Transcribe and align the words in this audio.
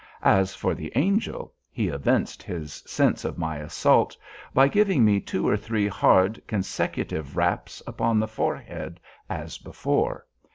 As 0.25 0.55
for 0.55 0.73
the 0.73 0.91
Angel, 0.95 1.53
he 1.69 1.87
evinced 1.89 2.41
his 2.41 2.81
sense 2.87 3.23
of 3.23 3.37
my 3.37 3.57
assault 3.57 4.17
by 4.51 4.67
giving 4.67 5.05
me 5.05 5.19
two 5.19 5.47
or 5.47 5.55
three 5.55 5.87
hard, 5.87 6.41
consecutive 6.47 7.37
raps 7.37 7.83
upon 7.85 8.19
the 8.19 8.27
forehead 8.27 8.99
as 9.29 9.59
before. 9.59 10.25